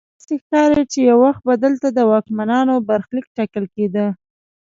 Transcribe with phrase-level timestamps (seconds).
[0.19, 4.05] داسې ښکاري چې یو وخت به دلته د واکمنانو برخلیک ټاکل کیده.